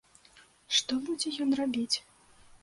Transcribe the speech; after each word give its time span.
Што 0.77 0.97
будзе 1.09 1.29
ён 1.47 1.53
рабіць? 1.61 1.97